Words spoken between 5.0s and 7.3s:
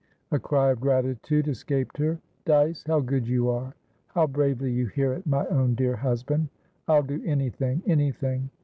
it, my own dear husband. I'll do